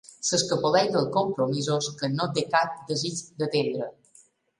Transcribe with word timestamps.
S'escapoleix 0.27 0.87
dels 0.93 1.09
compromisos 1.17 1.89
que 1.99 2.09
no 2.13 2.27
té 2.39 2.45
cap 2.55 2.73
desig 2.93 3.21
d'atendre. 3.43 3.91